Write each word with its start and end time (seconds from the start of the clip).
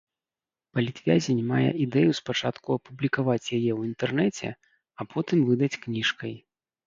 Палітвязень 0.77 1.41
мае 1.51 1.65
ідэю 1.85 2.11
спачатку 2.19 2.67
апублікаваць 2.79 3.45
яе 3.57 3.71
ў 3.79 3.89
інтэрнэце, 3.89 4.49
а 5.03 5.07
потым 5.15 5.37
выдаць 5.51 5.79
кніжкай. 5.85 6.33